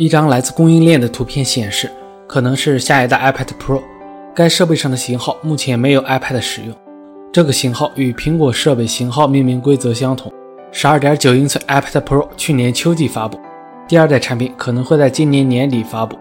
[0.00, 1.90] 一张来自供应链的图片显示，
[2.26, 3.82] 可能是下一代 iPad Pro。
[4.34, 6.74] 该设备上的型号目前没有 iPad 使用。
[7.30, 10.32] 这个型号与苹果设备型号命名规则相同。
[10.72, 13.38] 12.9英寸 iPad Pro 去年秋季发布，
[13.86, 16.16] 第二代产品可能会在今年年底发布。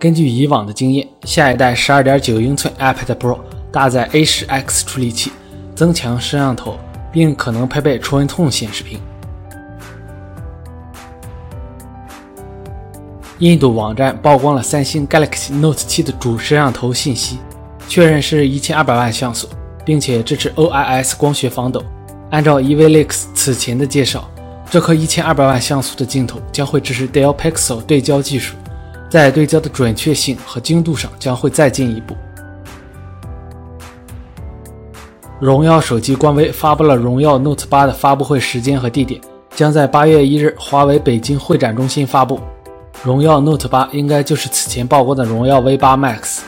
[0.00, 3.38] 根据以往的经验，下一代12.9英寸 iPad Pro
[3.70, 5.30] 搭载 A10X 处理器，
[5.76, 6.76] 增强摄像头，
[7.12, 8.98] 并可能配备纯痛显示屏。
[13.42, 17.38] 印度网站曝光了三星 Galaxy Note 7的主摄像头信息，
[17.88, 19.48] 确认是一千二百万像素，
[19.84, 21.82] 并且支持 OIS 光学防抖。
[22.30, 24.30] 按照 Evelix 此前的介绍，
[24.70, 28.54] 这颗一千二百万像素的镜头将会支持 Dell Pixel 对焦技术，
[29.10, 32.14] 在对焦的准确性和精度上将会再进一步。
[35.40, 39.20] 荣耀手机官微发布了荣耀 Note 8的发布会时间和地点，
[39.56, 42.38] 将在八月一日华为北京会展中心发布。
[43.02, 46.40] 荣耀 Note 8应该就是此前曝光的荣耀 V8 Max。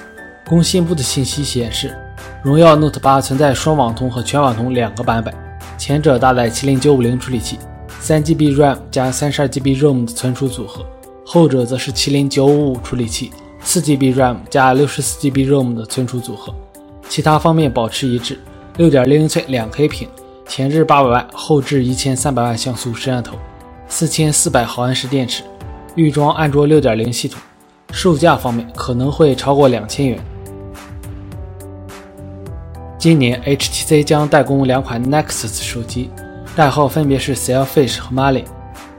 [0.47, 1.97] 工信部的信息显示，
[2.43, 5.35] 荣耀 Note 8存在双网通和全网通两个版本，
[5.79, 7.59] 前者搭载麒麟950处理器
[8.03, 10.83] ，3GB RAM 加 32GB ROM 的存储组合；
[11.25, 13.33] 后者则是麒麟955处理器
[13.65, 16.55] ，4GB RAM 加 64GB ROM 的存储组合。
[17.09, 18.39] 其他方面保持一致
[18.77, 20.07] ，6.0英寸两 K 屏，
[20.47, 23.39] 前置800万，后置1300万像素摄像头
[23.89, 25.43] ，4400毫安时电池。
[25.97, 27.41] 预装安卓6.0系统，
[27.93, 30.19] 售价方面可能会超过两千元。
[32.99, 36.11] 今年 HTC 将代工两款 Nexus 手机，
[36.57, 38.43] 代号分别是 Selfish 和 Mali。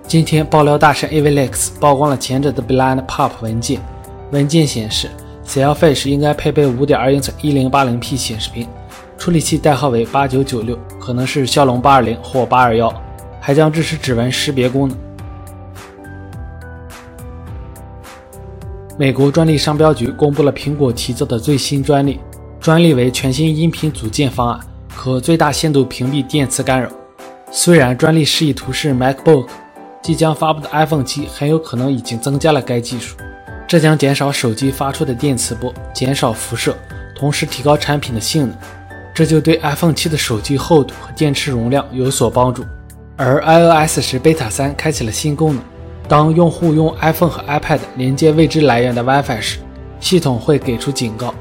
[0.07, 3.81] 今天爆料大神 AVLEX 曝光了前者的 Blind Pop 文件，
[4.31, 5.09] 文件显示
[5.45, 8.67] Selfish 应该配备5.2英寸 1080p 显示屏，
[9.17, 12.93] 处理器代号为8996，可能是骁龙820或821，
[13.41, 14.97] 还将支持指纹识别功能。
[18.97, 22.17] 美国专利商标局公布了苹果提交的最新专利，
[22.61, 24.59] 专利为全新音频组件方案，
[24.95, 26.89] 可最大限度屏蔽电磁干扰。
[27.51, 29.47] 虽然专利示意图是 MacBook，
[30.01, 33.17] 即将发布的 iPhone 7很有可能已经增加了该技术，
[33.67, 36.73] 这将减少手机发出的电磁波，减少辐射，
[37.19, 38.56] 同时提高产品的性能，
[39.13, 42.63] 这就对 iPhone 7的手机厚度和电池容量有所帮助。
[43.17, 45.62] 而 iOS 十 Beta 3开启了新功能。
[46.07, 49.57] 当用户用 iPhone 和 iPad 连接未知来源的 WiFi 时，
[49.99, 51.33] 系统会给出警告，